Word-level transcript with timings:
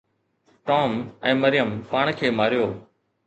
Tom 0.69 0.93
۽ 1.33 1.33
Maryam 1.43 1.69
پاڻ 1.91 2.11
کي 2.23 2.27
ماريو 2.39 2.65